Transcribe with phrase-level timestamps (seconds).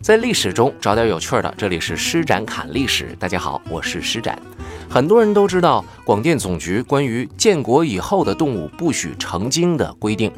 [0.00, 3.16] 在历史中找点有趣的，这里是施展侃历史。
[3.18, 4.40] 大家好，我是施展。
[4.88, 10.32] 很多人都知道广电总局关于建国以后的动物不许成精的规定，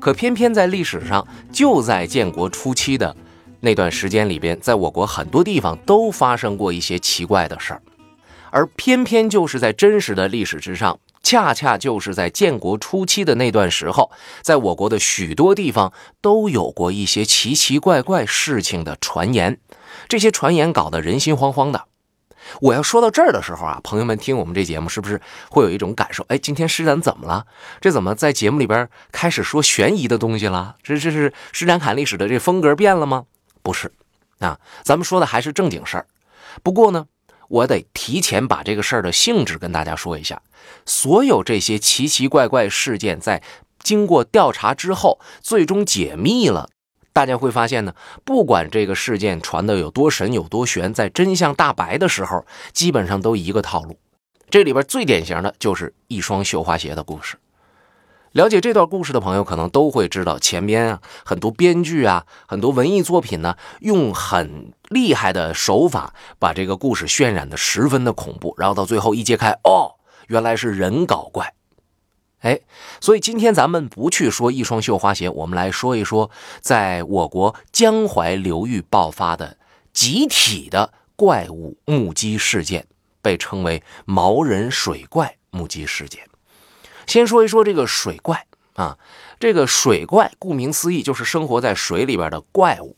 [0.00, 3.14] 可偏偏在历史上，就在建国初期的
[3.60, 7.82] 那段时间里边，在我国很多地方都发生过一些奇怪的事儿，
[8.50, 10.98] 而偏偏就是在真实的历史之上。
[11.22, 14.10] 恰恰就是在建国初期的那段时候，
[14.42, 19.60] 在我国的许多地方都有过一些奇奇怪怪事情的传言，
[20.08, 21.84] 这些传言搞得人心惶惶的。
[22.60, 26.24] 我要说到这儿的时候啊，朋友们听我们这节目是不是会有一种感受？
[26.28, 27.46] 哎，今天施展怎么了？
[27.80, 30.74] 这怎么在节目里边开始说悬疑的东西了？
[30.82, 33.24] 这这是施展侃历史的这风格变了吗？
[33.62, 33.92] 不是，
[34.40, 36.06] 啊，咱们说的还是正经事儿。
[36.64, 37.06] 不过呢。
[37.52, 40.40] 我得提前把这个事儿的性质跟大家说一下。
[40.86, 43.42] 所有这些奇奇怪怪事件，在
[43.82, 46.70] 经过调查之后，最终解密了，
[47.12, 47.94] 大家会发现呢，
[48.24, 53.98] 不管这个事件传的有多神、有多玄，在真相大白的时候，基本上都一个套路。
[54.48, 57.36] 这里边最典型的就是一双绣花鞋的故事。
[58.32, 69.96] 了解这段故事的朋友，可能都会知道，前边啊很多编剧啊，很多文艺作品呢，用很厉害的手法把这个故事渲染的十分的恐怖，然后到最后一揭开，哦，
[70.28, 71.54] 原来是人搞怪，
[72.40, 72.60] 哎，
[73.00, 79.56] 所以今天咱们不去说一双绣花鞋，我们来说一说，在我国江淮流域爆发的
[79.92, 82.86] 集体的怪物目击事件，
[83.20, 86.22] 被称为毛人水怪目击事件。
[87.06, 88.98] 先说一说这个水怪啊，
[89.38, 92.96] 这个水怪顾名思义就是生活在水里边的怪物，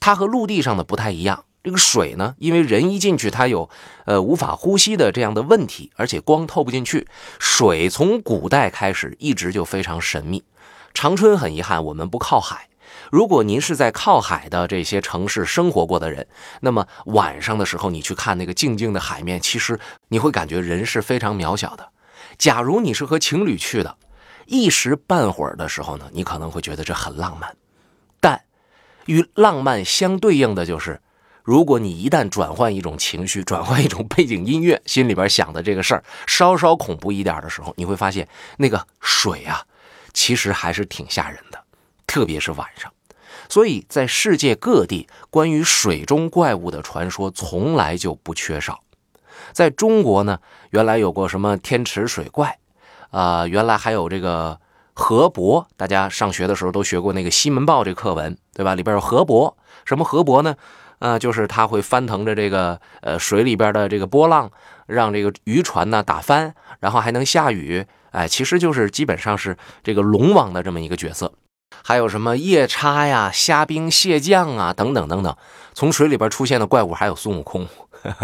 [0.00, 1.44] 它和陆地上的不太一样。
[1.62, 3.70] 这个水呢，因为人一进去，它有
[4.04, 7.06] 呃无法呼吸的这样的问题，而且光透不进去。
[7.38, 10.44] 水从古代开始一直就非常神秘。
[10.92, 12.68] 长春很遗憾，我们不靠海。
[13.10, 16.26] 如果您是在靠海的这些城市生活过的人，
[16.60, 21.88] 那么晚上的时候你去看那个静静的海面，其实你会感觉人是非常渺小的。
[22.36, 23.96] 假如你是和情侣去的，
[24.46, 27.56] 一时半会儿的时候呢，你可能会觉得这很浪漫，
[29.06, 31.00] 与浪漫相对应的就是，
[31.42, 39.64] 如果你一旦转换一种情绪，转换一种背景音乐，心里边想的这个事儿稍稍恐怖一点的时候，你会发现那个水啊，
[40.12, 41.62] 其实还是挺吓人的，
[42.06, 42.90] 特别是晚上。
[43.48, 48.80] 所以在世界各地，关于水中怪物的传说从来就不缺少。
[49.52, 52.58] 在中国呢，原来有过什么天池水怪，
[53.10, 54.58] 啊，原来还有这个
[54.94, 58.74] 河伯，大家上学的时候都学过那个《西门豹》这课文，对吧？
[58.74, 60.56] 里边有河伯，什么河伯呢？
[61.00, 64.50] 啊，就是他会翻腾着这个呃水里边的这个波浪，
[64.86, 71.32] 让这个渔船呢打翻，然后还能下雨，哎，其实就是基本上是这个龙王的这么一个角色。
[71.82, 75.36] 还有什么夜叉呀、虾兵蟹将啊等等等等，
[75.74, 77.66] 从水里边出现的怪物还有孙悟空。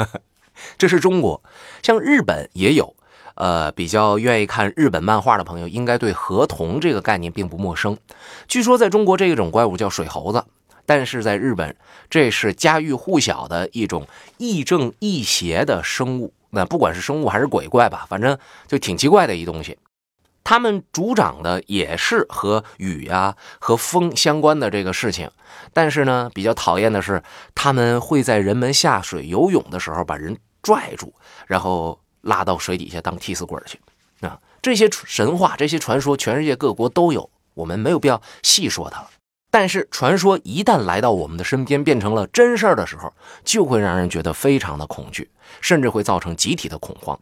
[0.79, 1.43] 这是中国，
[1.83, 2.95] 像日本也有，
[3.35, 7.97] 呃，比较愿意看日本漫画的朋友，应该对河童这个概念并不陌生。
[8.49, 10.45] 据说在中国这种怪物叫水猴子，
[10.85, 11.77] 但是在日本
[12.09, 14.07] 这是家喻户晓的一种
[14.39, 16.33] 亦正亦邪的生物。
[16.51, 18.37] 那不管是生物还是鬼怪吧，反正
[18.67, 19.79] 就挺奇怪的一东西。
[20.43, 25.31] 他们主掌的也是和雨呀、和风相关的这个事情，
[25.73, 27.23] 但是呢，比较讨厌的是，
[27.55, 30.37] 他们会在人们下水游泳的时候把人。
[30.63, 31.15] 拽住，
[31.47, 33.79] 然后拉到水底下当替死鬼去
[34.21, 34.39] 啊！
[34.63, 39.11] 这些神话、这些传说，全世界各国都有，我们没有必要细说它了。
[39.51, 43.13] 但是，传说一旦来到我们的身边，变成了真事儿的时候，
[43.45, 45.29] 就会让人觉得非常的恐惧，
[45.61, 47.19] 甚至会造成集体的恐慌。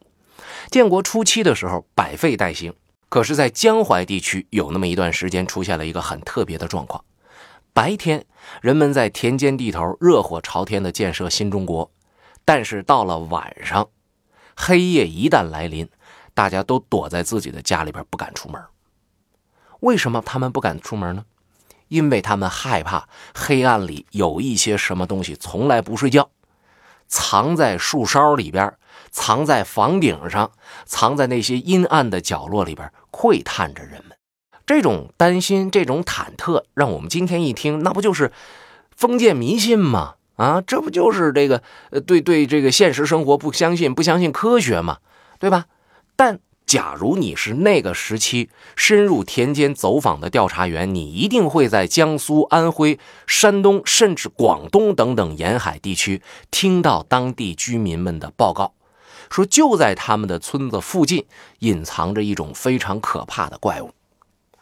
[0.70, 2.74] 建国初期的时候，百废待兴，
[3.08, 7.02] 可是，在江淮地区有那么一段时间，出现了一个很特别的状况：
[7.72, 8.26] 白天，
[8.60, 11.90] 人们在田间地头热火朝天地建设新中国。
[12.44, 13.88] 但是到了晚上，
[14.60, 15.88] 黑夜一旦来临，
[16.34, 18.60] 大家都躲在自己的家里边，不敢出门。
[19.80, 21.24] 为什么他们不敢出门呢？
[21.86, 26.28] 因为他们害怕黑暗里有一些什么东西从来不睡觉，
[27.06, 28.76] 藏在树梢里边，
[29.10, 30.50] 藏在房顶上，
[30.84, 34.18] 藏在那些阴暗的角落里边，窥探着人们。
[34.66, 38.32] 这种担心，这种忐忑，让我们今天一听，那不就是
[38.94, 40.16] 封建迷信吗？
[40.38, 44.98] 啊，这不就是这个呃，对对，这个现实生活不相信，不相信科学嘛，
[45.40, 45.66] 对吧？
[46.14, 58.74] 但假如你是那个时期深入田间走访的调查员，你一定会在江苏、安徽、山东，甚至广东等等沿海地区听到当地居民们的报告，
[59.28, 61.24] 说就在他们的村子附近
[61.58, 63.90] 隐藏着一种非常可怕的怪物。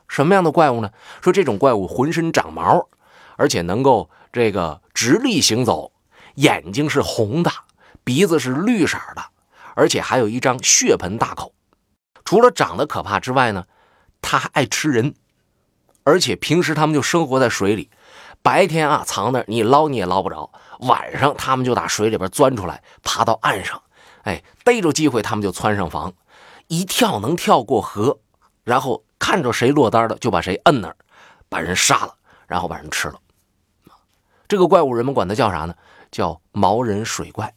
[0.08, 0.90] 什么样的怪物呢？
[1.20, 2.88] 说这种怪物浑身长毛。
[3.38, 5.93] 而且能够这个直立行走，
[6.34, 7.50] 眼睛是红的，
[8.05, 9.23] 鼻子是绿色的，
[9.75, 11.55] 而且还有一张血盆大口。
[12.25, 13.67] 除了长得可怕之外呢，
[14.20, 15.14] 它还爱吃人，
[16.02, 17.90] 而且平时他们就生活在水里，
[18.43, 20.50] 白天啊藏那你捞你也捞不着，
[20.81, 23.81] 晚上他们就打水里边钻出来，爬到岸上，
[24.22, 26.12] 哎，逮着机会他们就窜上房，
[26.67, 28.19] 一跳能跳过河，
[28.64, 30.96] 然后看着谁落单了就把谁摁那儿，
[31.49, 32.14] 把人杀了，
[32.46, 33.20] 然后把人吃了。
[34.48, 35.75] 这个怪物人们管它叫啥呢？
[36.10, 37.52] 叫毛人水怪。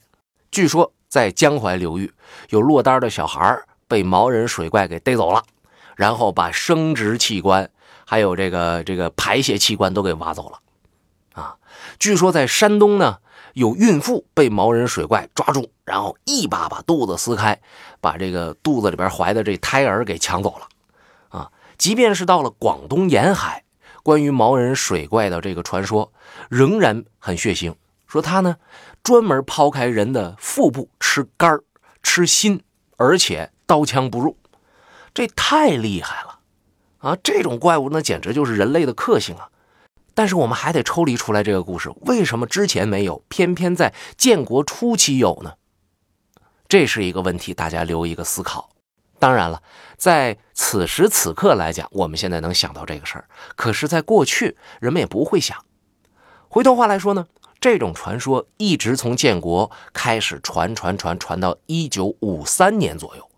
[0.52, 2.12] 据说在江淮流域
[2.50, 5.44] 有落单的小孩被毛人水怪给逮走了，
[5.96, 7.70] 然后把生殖器官
[8.06, 10.60] 还有这个这个排泄器官都给挖走了。
[11.34, 11.56] 啊，
[12.00, 13.20] 据说在山东呢，
[13.54, 17.60] 有孕妇被毛人水怪抓住，然后一把把肚子撕开，
[18.02, 20.68] 把这个肚子里边怀的这胎儿给抢走了。
[21.30, 23.64] 啊，即便是到了广东沿海。
[24.02, 26.12] 关于毛人水怪的这个传说
[26.50, 27.76] 仍然很血腥，
[28.08, 28.58] 说他呢
[29.04, 31.60] 专门抛开人的腹部吃肝
[32.02, 32.64] 吃心，
[32.98, 34.38] 而且刀枪不入，
[35.14, 36.40] 这太厉害了
[37.00, 37.18] 啊！
[37.24, 39.50] 这种怪物那简直就是人类的克星啊！
[40.14, 45.54] 但是我们还得抽离出来这个故事，为什么之前没有，偏偏在建国初期有呢？
[46.68, 48.70] 这是一个问题，大家留一个思考。
[49.18, 49.62] 当然了，
[49.98, 55.58] 在此时此刻来讲，我们现在能想到这个事儿，可是，在过去人们也不会想。
[56.52, 57.28] 回头话来说呢，
[57.62, 63.30] 这种传说一直从建国开始传传传传到一九五三年左右，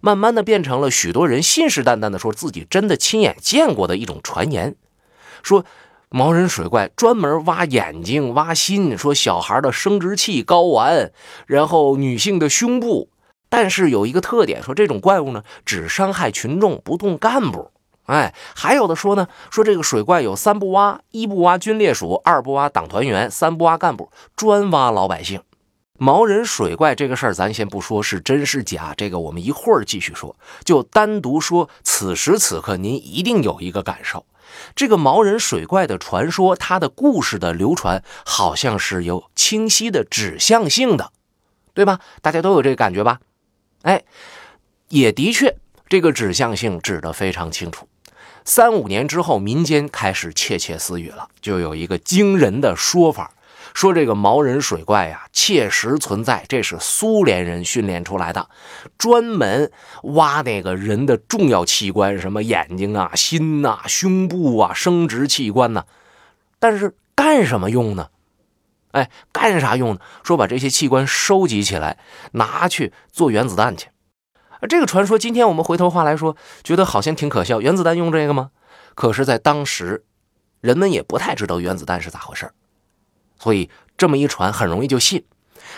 [0.00, 4.74] 慢慢的变成了许多人信誓旦旦的说自己真的亲眼见过的一种传言，
[5.44, 5.64] 说
[6.08, 11.12] 毛人水怪专门挖眼睛、挖心，说小孩的生殖器、睾丸，
[11.46, 13.10] 然后女性的胸部。
[13.48, 17.70] 但是有一个特点，说这种怪物呢，只伤害群众，不动干部。
[18.10, 25.40] 哎，还有的说呢，说这个水怪有三不挖：一不挖军烈属，二不挖党团员，三不挖干部，专挖老百姓。
[25.96, 30.34] 毛人水怪这个事儿，咱先不说是真是假，这个我们一会儿继续说。
[30.64, 34.24] 就单独说，此时此刻您一定有一个感受：
[34.74, 41.12] 这个毛人水怪的传说，它的故事的流传，好像是有清晰的指向性的，
[41.74, 42.00] 对吧？
[42.22, 43.20] 大家都有这个感觉吧？
[43.82, 44.02] 哎，
[44.88, 45.54] 也的确，
[45.86, 47.86] 这个指向性指得非常清楚。
[48.44, 53.32] 三五年之后，民间开始窃窃私语了，就有一个惊人的说法，
[53.74, 58.48] 说这个毛人水怪呀，切实存在，这是苏联人训练出来的，
[58.98, 59.70] 专门
[60.02, 65.84] 挖那个人的重要器官，什么眼睛啊、心呐、胸部啊、生殖器官呐。
[66.58, 68.08] 但是干什么用呢？
[68.92, 70.00] 哎，干啥用呢？
[70.24, 71.98] 说把这些器官收集起来，
[72.32, 73.88] 拿去做原子弹去。
[74.68, 77.60] 这个传说，今天我们回头话来说，觉得好像挺可笑。
[77.60, 78.50] 原子弹用这个吗？
[78.94, 80.04] 可是，在当时，
[80.60, 82.50] 人们也不太知道原子弹是咋回事
[83.38, 85.24] 所以这么一传，很容易就信。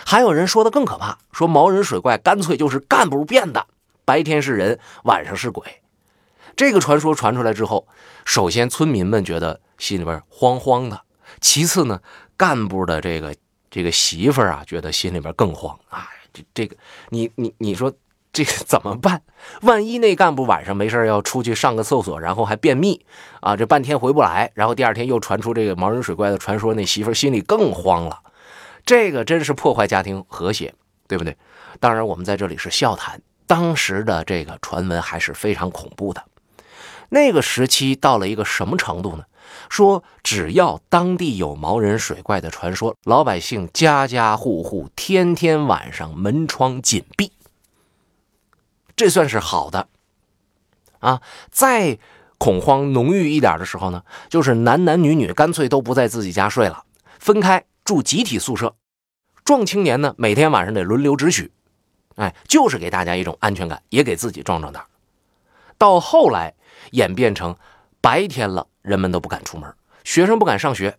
[0.05, 3.67] 还有人说的更可怕，说毛人水怪干脆就是干部变的，
[4.05, 5.81] 白天是人，晚上是鬼。
[6.55, 7.87] 这个传说传出来之后，
[8.25, 11.01] 首先村民们觉得心里边慌慌的，
[11.39, 12.01] 其次呢。
[12.35, 13.33] 干部的这个
[13.69, 16.09] 这个媳妇儿啊，觉得心里边更慌啊！
[16.33, 16.75] 这这个，
[17.09, 17.93] 你你你说
[18.33, 19.21] 这个怎么办？
[19.61, 23.05] 万一那干部晚上没事要出去上个厕所，然后还便秘
[23.39, 28.19] 啊，这半天回不来，然后第二天又传出这个毛人水怪的传说，那媳妇心里更慌了。
[28.85, 30.73] 这个真是破坏家庭和谐，
[31.07, 31.37] 对不对？
[31.79, 36.23] 当然，我们在这里是笑谈，当时的这个传闻还是非常恐怖的。
[37.09, 39.25] 那个时期到了一个什么程度呢？
[39.69, 47.31] 说只要当地有毛人水怪的传说，老百姓家家户户天天晚上门窗紧闭，
[48.95, 49.87] 这算是好的
[50.99, 51.21] 啊。
[51.51, 51.99] 再
[52.37, 56.83] 恐慌浓郁一点的时候呢，就是男男女女干脆都不在自己家睡了，
[57.19, 58.75] 分开住集体宿舍。
[59.45, 61.51] 壮青年呢，每天晚上得轮流值许，
[62.15, 64.85] 哎，就是给大家一种安全感，也给自己壮壮胆。
[65.77, 66.53] 到后来
[66.91, 67.55] 演变成
[68.01, 68.67] 白天了。
[68.83, 69.73] 人们都不敢出门，
[70.03, 70.97] 学生不敢上学，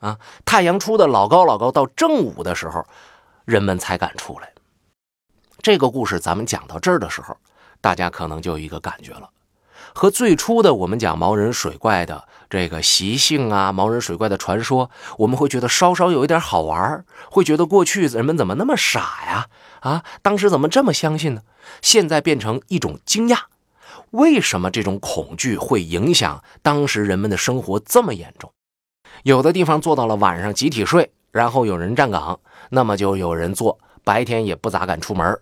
[0.00, 2.84] 啊，太阳出的老高老高，到正午的时候，
[3.46, 4.52] 人们才敢出来。
[5.66, 7.36] 这个故事咱们讲到这儿的时候，
[7.80, 9.30] 大家可能就有一个感觉了，
[9.92, 19.46] 和最初的我们讲毛人水怪的这个习性啊，毛人水怪的传说，我们会觉得稍稍有一点好玩，会觉得过去人们怎么那么傻呀？
[19.80, 21.42] 啊，当时怎么这么相信呢？
[21.82, 23.36] 现在变成一种惊讶。
[24.12, 28.52] 为什么这种恐惧会影响当时人们的生活这么严重？
[29.24, 32.38] 有的地方做到了晚上集体睡，然后有人站岗，
[32.70, 35.36] 那么就有人做，白天也不咋敢出门。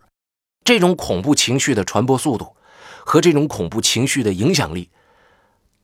[0.64, 2.56] 这种恐怖情绪的传播速度
[3.04, 4.88] 和这种恐怖情绪的影响力，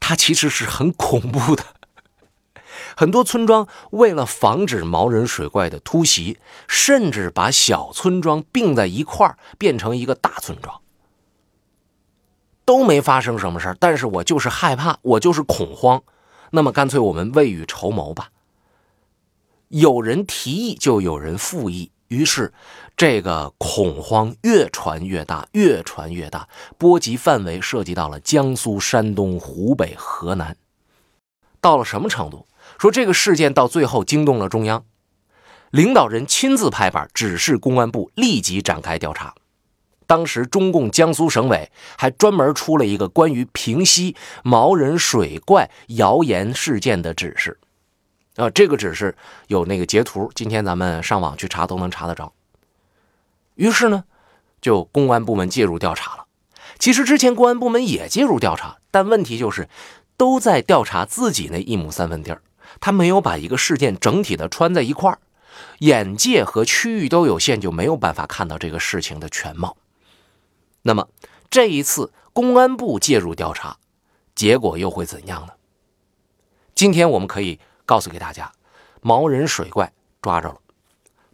[0.01, 1.65] 它其实是很恐怖的。
[2.97, 10.81] 很多村庄为了防止毛人水怪的突袭，甚至把小村庄并在一块儿，变成一个大村庄。
[12.65, 16.03] 都没发生什么事儿，但是我就是害怕，我就是恐慌。
[16.53, 18.31] 那么干脆我们未雨绸缪吧。
[19.69, 22.53] 有人提议，就有人附议，于是
[22.97, 30.57] 这个恐慌越传越大，越传越大，波及范围涉及到了江苏、山东、湖北、河南。
[31.61, 32.49] 到了什么程度？
[32.79, 34.85] 说这个事件到最后惊动了中央，
[35.71, 39.35] 领导人亲自拍板指示公安部立即展开调查。
[40.09, 47.60] 当时中共江苏省委还专门出了一个关于平息毛人水怪谣言事件的指示，
[48.41, 49.15] 啊，这个指示
[49.49, 52.33] 有那个截图，今天咱们上网去查都能查得着。
[53.55, 54.05] 于是呢，
[54.63, 56.25] 就公安部门介入调查了。
[56.79, 59.69] 其实之前公安部门也介入调查，但问题就是
[60.17, 62.41] 都在调查自己那一亩三分地儿，
[62.81, 65.19] 他没有把一个事件整体的穿在一块儿，
[65.81, 69.77] 眼界和区域都有限，就没有办法看到这个事情的全貌。
[70.81, 71.11] 那么
[71.51, 73.77] 这一次公安部介入调查，
[74.35, 75.53] 结果又会怎样呢？
[76.75, 78.53] 今天我们可以告诉给大家，
[79.01, 79.93] 毛人水怪
[80.23, 80.59] 抓着了，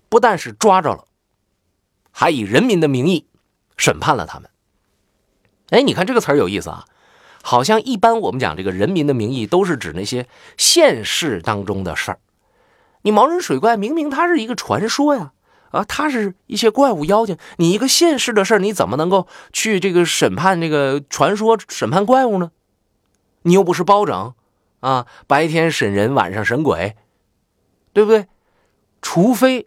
[0.08, 1.04] 不但是抓着了，
[2.10, 3.26] 还以人民的名义
[3.76, 4.48] 审判了他们。
[5.68, 6.86] 哎，你看这个词儿有意思啊，
[7.42, 12.20] 好像一般我们讲这个人民的名义都是指那些现实当中的事儿。
[13.02, 15.34] 你毛人水怪明明它是一个传说呀。
[15.72, 22.50] 啊，他是一些怪物妖精，你一个现世的事儿，你怎么能够去这个审判这个传说、审判怪物呢？
[23.42, 24.32] 你又不是包拯，
[24.86, 26.94] 啊，白天审人，晚上审鬼，
[27.92, 28.28] 对不对？
[29.02, 29.66] 除非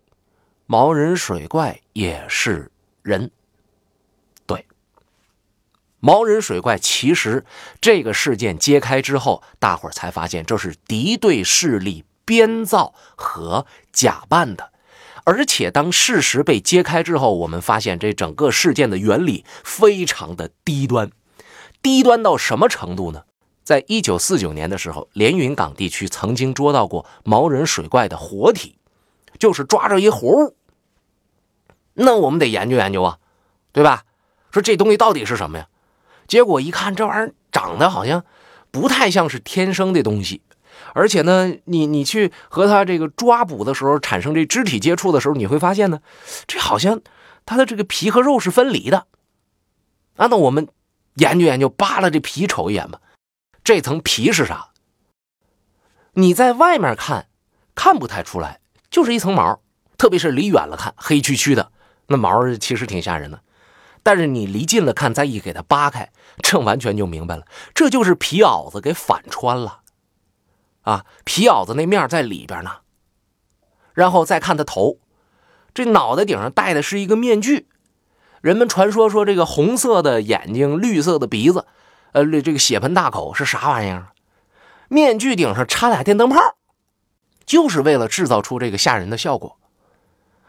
[0.66, 2.72] 毛人水怪也是
[3.02, 3.30] 人。
[4.46, 4.66] 对，
[6.00, 7.44] 毛人水怪其实
[7.82, 14.72] 这个事件揭开之后，大伙儿才发现这是敌对势力编造和假扮的。
[15.26, 21.12] 而且，当事实被揭开之后，我们发现这整个事件的原理非常的低端，
[21.82, 23.26] 低端到什么程度呢？
[23.70, 28.80] 在一九四九年的时候，连云港地区曾经捉到过毛人水怪的活体，
[29.38, 30.56] 就是抓着一活物。
[31.94, 33.20] 那我们得研究研究啊，
[33.72, 34.06] 对吧？
[34.50, 35.68] 说这东西到底是什么呀？
[36.28, 38.26] 结果一看，这玩意儿长得好像
[38.72, 40.42] 不太像是天生的东西。
[40.96, 46.02] 而且呢，你你去和它这个抓捕的时候，产生这肢体接触的时候，你会发现呢，
[46.48, 47.02] 这好像
[47.46, 49.06] 它的这个皮和肉是分离的。
[50.16, 50.68] 啊，那我们
[51.18, 53.00] 研究研究，扒了这皮瞅一眼吧。
[53.70, 54.70] 这层皮是啥？
[56.14, 57.28] 你在外面看
[57.76, 59.62] 看不太出来，就是一层毛，
[59.96, 61.72] 特别是离远了看，黑黢黢的，
[62.08, 63.44] 那毛其实挺吓人的。
[64.02, 66.10] 但是你离近了看，再一给它扒开，
[66.42, 67.46] 这完全就明白了，
[67.76, 69.82] 这就是皮袄子给反穿了。
[70.82, 72.78] 啊，皮袄子那面在里边呢，
[73.94, 74.98] 然后再看他头，
[75.76, 77.68] 这脑袋顶上戴的是一个面具。
[78.42, 81.68] 人们传说说这个红色的眼睛、绿色的鼻子，
[82.12, 84.14] 呃，这个血盆大口是啥玩意儿？
[84.88, 86.38] 面具顶上插俩电灯泡，
[87.46, 89.58] 就是为了制造出这个吓人的效果。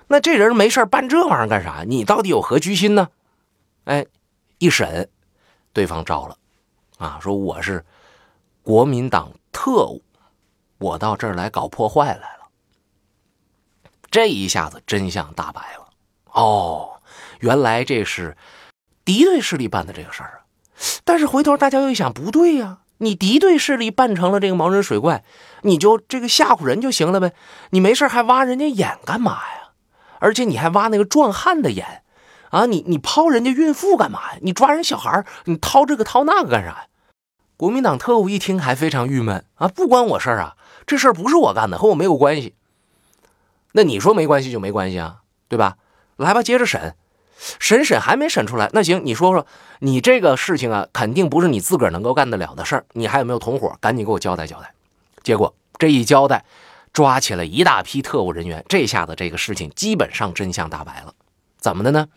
[0.08, 1.84] 那这人没事办这玩意儿干啥？
[1.86, 3.08] 你到底有何居心呢？
[3.84, 4.06] 哎，
[4.58, 5.08] 一审，
[5.72, 6.36] 对方招了，
[6.98, 7.84] 啊，说我是
[8.62, 10.02] 国民党特务。
[10.78, 12.48] 我到这儿来搞破坏来了，
[14.10, 15.90] 这一下子真相大白了。
[16.32, 17.00] 哦，
[17.40, 18.34] 原来这是
[19.04, 20.39] 敌对势力办的这个事儿！
[21.04, 25.24] 但是回头大家又一想，不对呀，你敌对势力办成了这个毛人水怪，
[25.62, 27.32] 你就这个吓唬人就行了呗，
[27.70, 29.70] 你没事还挖人家眼干嘛呀？
[30.18, 32.02] 而且你还挖那个壮汉的眼
[32.50, 32.66] 啊？
[32.66, 34.38] 你你抛人家孕妇干嘛呀？
[34.42, 36.86] 你抓人小孩你掏这个掏那个干啥呀？
[37.56, 40.56] 国民党特务一听还非常郁闷啊，不关我事儿啊。
[40.86, 42.54] 这事儿不是我干的，和我没有关系。
[43.72, 45.76] 那你说没关系就没关系啊，对吧？
[46.16, 46.96] 来吧，接着审，
[47.58, 48.70] 审审还没审出来。
[48.72, 49.46] 那行，你说说，
[49.80, 52.84] 你这个事情啊，肯定不是你自个儿能够干得了的事儿。
[52.92, 53.76] 你还有没有同伙？
[53.80, 54.74] 赶紧给我交代交代。
[55.22, 56.44] 结果这一交代，
[56.92, 58.64] 抓起了一大批特务人员。
[58.68, 61.14] 这下子这个事情基本上真相大白了。
[61.58, 62.08] 怎么的呢？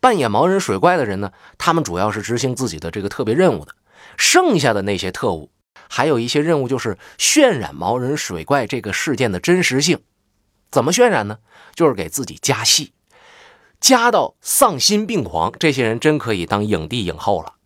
[0.00, 1.32] 扮演毛人水怪的人呢？
[1.58, 3.74] 他们主要是执行自己的这个特别任务的，
[4.16, 5.50] 剩下的那些特务。
[5.88, 10.00] 还有一些任务就是渲染毛人水怪这个事件的真实性，
[10.70, 11.38] 怎么渲染呢？
[11.74, 12.92] 就是给自己加戏，
[13.82, 15.52] 加到丧心病狂。
[15.58, 17.56] 这些人真可以当影帝影后了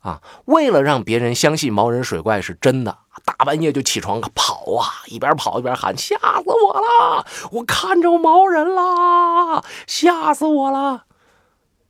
[0.00, 0.20] 啊！
[0.46, 7.26] 为了让别人相信毛人水怪是真的，大半夜就起床跑啊，一边跑一边喊：“吓死我了！
[7.52, 11.04] 我看着毛人了，吓死我了！”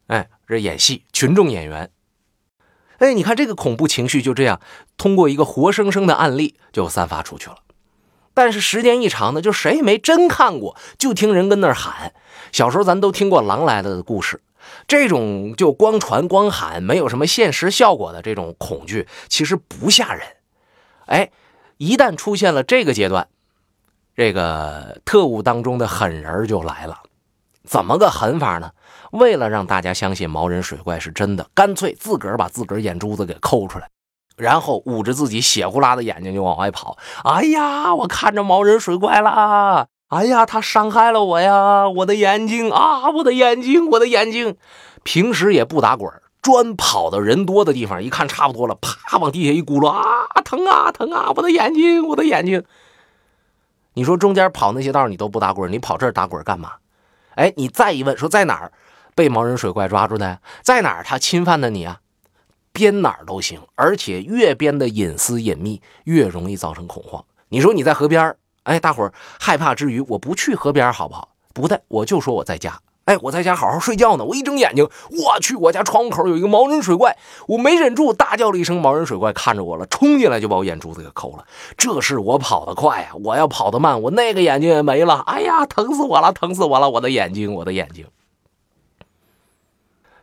[0.08, 1.90] 哎，这演戏，群众演员。
[2.99, 4.60] 哎，你看这个恐怖情绪就这样
[4.99, 7.56] 通过一个活生生的案例就散发出去了。
[8.34, 12.12] 但是时间一长呢，就谁也没真看过，就听人跟那儿喊。
[12.52, 14.40] 小时候咱都听过狼来了的故事，
[14.87, 20.26] 这种就光传光喊，没有什么现实效果的这种恐惧，其实不吓人。
[21.07, 21.30] 哎，
[21.76, 23.28] 一旦出现了这个阶段，
[24.14, 27.00] 这个特务当中的狠人就来了。
[27.64, 28.73] 怎么个狠法呢？
[29.12, 33.88] 为了让大家相信毛人水怪是真的，干脆自个儿把自个儿眼珠子给抠出来，
[34.37, 36.97] 然后捂着自己血呼啦的眼睛就往外跑。
[37.25, 39.88] 哎呀，我看着毛人水怪了！
[40.11, 41.88] 哎呀，他伤害了我呀！
[41.88, 44.57] 我的眼睛啊，我的眼睛，我的眼睛！
[45.05, 46.12] 平时也不打滚，
[46.43, 51.31] 专跑到人多的地方，一看差不多了，啪往地下一咕噜啊，疼啊，疼啊！
[51.37, 52.64] 我的眼睛，我的眼睛！
[53.95, 56.73] 你说中间跑那些道你都不打滚，你跑这儿打滚干嘛？
[57.37, 58.73] 哎，你再一问，说在哪儿？
[59.14, 61.05] 被毛人水怪抓住的在哪儿？
[61.05, 62.00] 他侵犯的你啊？
[62.73, 67.25] 编哪儿都行，而且越编的隐私隐秘，越容易造成恐慌。
[67.50, 71.29] 你说你在河边哎，大伙儿害怕之余，我不去河边好不好？
[71.52, 72.81] 不带，我就说我在家。
[73.07, 74.25] 哎，我在家好好睡觉呢。
[74.25, 77.17] 我一睁眼睛，我去，我家窗口有一个毛人水怪，
[77.49, 78.81] 我没忍住，大叫了一声。
[78.81, 81.45] 毛人水怪看着我了，冲进来就把我眼珠子给抠了。
[81.76, 85.25] 这是我跑得快呀，我要跑得慢，我那个眼睛也没了。
[85.26, 88.07] 哎呀，疼死我了，疼死我了，我的眼睛，我的眼睛。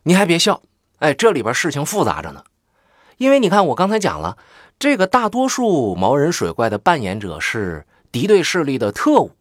[0.04, 0.62] 你还别笑，
[1.00, 2.44] 哎，这里边事情复杂着呢，
[3.18, 4.38] 因为你看我刚才讲了，
[4.80, 7.86] 这个大多数毛人水怪的扮演者是
[8.18, 9.32] 敌对势力的特务，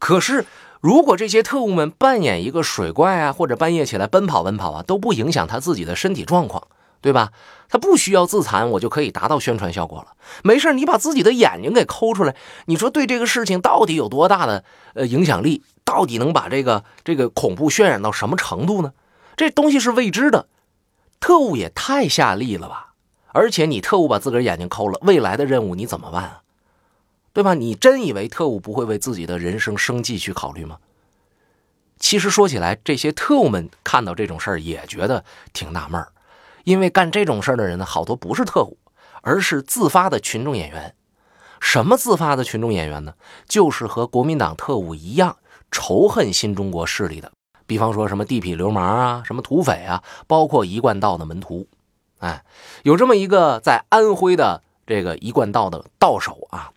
[0.00, 0.44] 可是
[0.80, 6.66] 如果这些特务们扮演一个水怪啊，或者半夜起来奔跑奔跑啊，都不影响他自己的身体状况，
[7.00, 7.30] 对吧？
[7.68, 10.14] 他不需要自残，我就可以达到宣传效果了。
[10.42, 14.64] 没事，你把自己的眼睛给抠出来，你说对这个事情到底有多大的
[14.94, 15.62] 呃影响力？
[15.84, 18.92] 到底能把这个这个恐怖渲染到什么程度呢？
[19.36, 20.48] 这东西是未知的，
[21.20, 22.94] 特务也太下力了吧！
[23.32, 26.40] 而且你特务把自个儿眼睛抠了，未来的任务你怎么办啊？
[27.36, 27.52] 对吧？
[27.52, 30.78] 你真以为特务不会为自己的人生生计去考虑吗？
[31.98, 35.22] 其实说起来，这些特务们看到这种事儿也觉得
[35.52, 36.08] 挺纳闷儿，
[36.64, 38.78] 因为干这种事儿的人呢，好多不是特务，
[39.20, 40.94] 而是自发的群众演员。
[41.60, 43.12] 什么自发的群众演员呢？
[43.46, 45.36] 就是和国民党特务一样
[45.70, 47.30] 仇恨新中国势力的。
[47.66, 51.68] 比方说什么地痞流氓啊，什么土匪啊，包括一贯道的门徒，
[52.20, 52.42] 哎，
[52.82, 56.70] 有这么一个在安徽的这个一贯道的道手啊，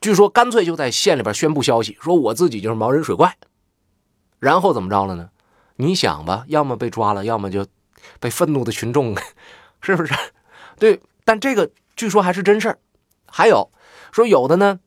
[0.00, 3.36] 据说干脆就在县里边宣布消息，说我自己就是毛人水怪，
[4.38, 5.30] 然后怎么着了呢？
[5.76, 7.66] 你想吧，要么被抓了，要么就
[8.20, 9.16] 被愤怒的群众，
[9.80, 10.14] 是不是？
[10.78, 12.78] 对，但这个据说还是真事儿。
[13.26, 13.70] 还有
[14.12, 14.80] 说有的呢，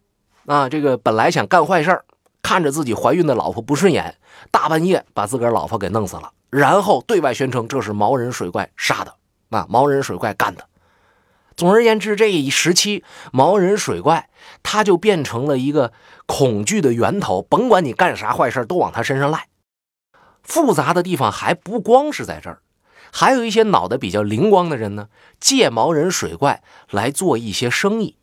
[0.45, 2.06] 啊，这个本来想干坏事儿。
[2.43, 4.17] 看着自己怀孕的老婆不顺眼，
[4.50, 9.15] 大半夜把自个儿老婆给弄死了，然后对外宣称这是毛人水怪杀的，
[9.52, 10.67] 啊，毛人水怪干的。
[11.62, 14.32] 总而言之，这一时期毛人水怪
[14.63, 15.93] 他就变成了一个
[16.26, 19.45] 恐惧的源头，甭管你干啥坏事都往他身上赖。
[20.41, 22.63] 复杂的地方还不光是在这儿，
[23.12, 28.15] 还有一些脑袋比较灵光的人呢，借毛人水怪来做一些生意，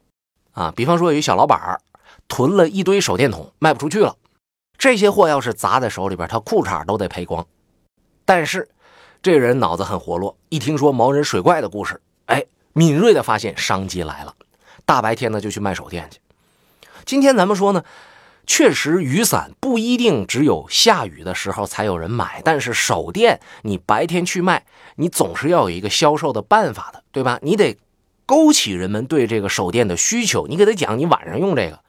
[0.50, 1.80] 啊，比方说有一小老板儿。
[2.26, 4.16] 囤了一堆手电筒，卖不出去了。
[4.76, 7.46] 这些货要是砸在手里边，他裤衩都得赔光。
[8.24, 8.68] 但是，
[9.22, 12.44] 这人脑子很活络，一听说毛人水怪的故事，哎，
[12.78, 14.36] 敏锐的发现商机来了。
[14.86, 16.20] 大白天的就去卖手电去。
[17.04, 17.82] 今天咱们说呢，
[18.46, 24.64] 确实雨伞不一定只有下雨的时候才有人买，但是手电你白天去卖，
[24.94, 27.40] 你总是要有一个销售的办法的，对吧？
[27.42, 27.76] 你得
[28.24, 31.80] 勾起人们对这个手电的需求，你给他讲，你晚上用这个。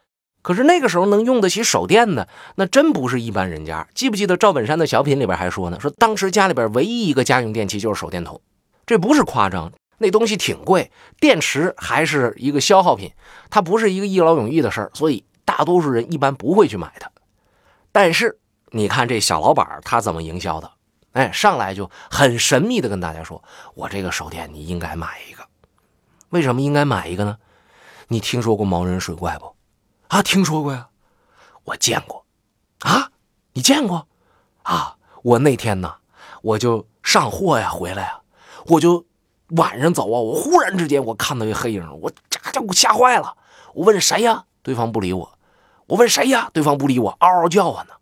[0.42, 3.88] 可是那个时候能用得起手电的，那真不是一般人家。
[3.94, 5.78] 记不记得赵本山的小品里边还说呢？
[5.80, 8.42] 说当时家里边唯一一个家用电器就是手电筒，
[8.88, 9.72] 这不是夸张。
[10.00, 13.14] 那东西挺贵，电池还是一个消耗品，
[13.50, 17.12] 它不是一个一劳永逸的事儿，所以大多数人一般不会去买它。
[17.92, 18.40] 但是
[18.72, 20.72] 你看这小老板他怎么营销的？
[21.14, 25.44] 哎，上来就很神秘的跟大家说：“我这个手电你应该买一个。
[26.30, 27.38] 为什么应该买一个呢？
[28.10, 29.56] 你听说过毛人水怪不？”
[30.10, 30.90] 啊，听说过呀，
[31.64, 32.26] 我见过，
[32.80, 33.12] 啊，
[33.54, 34.08] 你见过，
[34.64, 35.96] 啊，我那天呢，
[36.42, 38.22] 我就上货呀，回来呀，
[38.68, 39.06] 我就
[39.58, 43.36] 晚上走啊，我忽然之间我看到一黑影，我这家伙吓坏了，
[43.74, 45.38] 我问谁呀，对方不理我，
[45.88, 47.94] 我问谁呀，对方不理我，嗷嗷叫唤呢。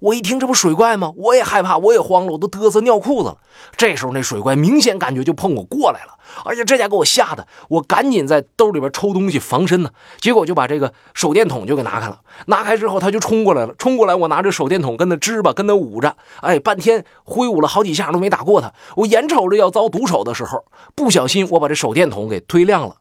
[0.00, 1.12] 我一听这不水怪吗？
[1.16, 3.38] 我也害怕，我也慌了，我都嘚瑟尿裤子了。
[3.76, 9.90] 这时候那水怪明显感觉就碰我过来了，而且这家给我吓得，我赶紧在兜里边抽东西防身呢。
[10.18, 12.20] 结果就把这个手电筒就给拿开了。
[12.46, 18.72] 拿开之后他就冲过来了，冲过来我拿着手电筒跟他支吧，跟他捂着，哎，半天挥舞了好几下都没打过他。
[18.96, 22.96] 我眼瞅着要遭毒手的时候，不小心我把这手电筒给推亮了。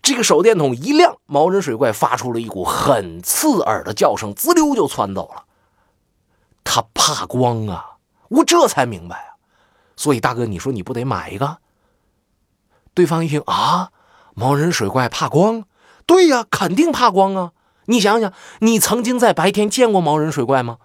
[0.00, 5.42] 这个手电筒一亮，毛人水怪发出了一股很刺耳的叫声，滋溜就窜走了。
[6.64, 7.98] 他怕光啊！
[8.28, 9.36] 我这才明白啊。
[9.94, 11.58] 所以大哥，你说你不得买一个？
[12.94, 13.90] 对方一听啊，
[14.34, 15.64] 毛人水怪怕光？
[16.06, 17.52] 对呀，肯定怕光啊！
[17.86, 20.78] 你想想，你曾经在白天见过毛人水怪吗？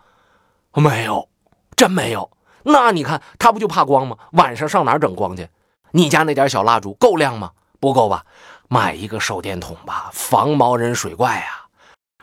[0.74, 1.30] 没有，
[1.76, 2.30] 真没有。
[2.64, 4.18] 那你看他不就怕光吗？
[4.34, 5.50] 晚上上哪儿整光去？
[5.92, 7.52] 你家那点小蜡烛够亮吗？
[7.80, 8.26] 不够吧？
[8.68, 11.69] 买一个手电筒吧，防毛人水怪啊！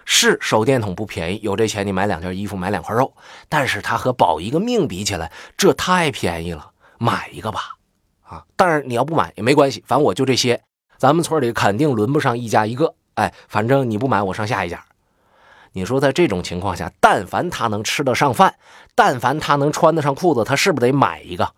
[0.08, 3.12] 是手电筒不便宜，有这钱你买两件衣服，买两块肉。
[3.48, 7.76] 但是它和保一个命比起来，这太便宜了，买一个吧！
[8.22, 10.62] 啊，但是你要不买也没关系，反正我就这些，
[10.96, 12.94] 咱们村里肯定轮不上一家一个。
[13.14, 14.84] 哎，反正你不买，我上下一家。
[15.72, 18.54] 你说在这种情况下，但凡他能吃得上饭，
[18.94, 21.52] 但凡他能穿得上裤子，他是不是得买一个？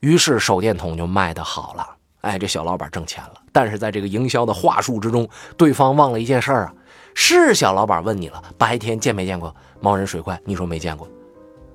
[0.00, 1.96] 于是手电筒就卖得好了。
[2.22, 6.74] 哎，这小老板挣钱了，但是在这个营销的话术之中，对方忘了一件事儿啊。
[7.14, 10.38] 是小老板问你了，白天见没见过猫人水怪？
[10.44, 11.08] 你说没见过，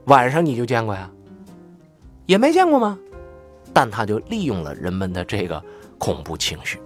[0.05, 1.09] 晚上你就见过呀？
[2.25, 2.99] 也没见过吗？
[3.73, 5.63] 但他就利用了人们的这个
[5.97, 6.79] 恐怖情绪。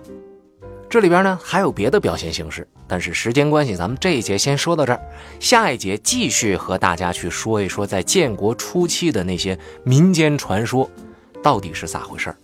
[0.89, 5.01] 这里边呢还有别的表现形式，但是时间关系，咱们这一节先说到这儿，
[5.39, 10.87] 下一节继续和大家去说一说在建国初期的那些民间传说，
[11.41, 12.37] 到底是咋回事儿。